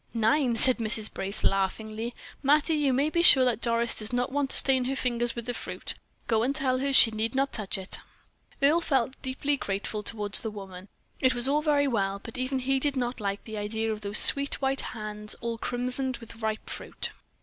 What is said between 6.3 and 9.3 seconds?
and tell her she need not touch it." Earle felt